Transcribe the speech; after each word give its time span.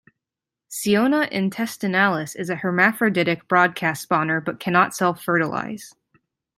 "Ciona 0.67 1.29
intestinalis" 1.31 2.35
is 2.35 2.49
a 2.49 2.55
hermaphroditic 2.55 3.47
broadcast 3.47 4.09
spawner 4.09 4.43
but 4.43 4.59
cannot 4.59 4.95
self-fertilize. 4.95 5.93